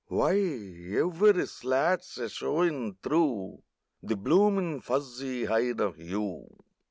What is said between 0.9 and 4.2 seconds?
every slat's a showin' through The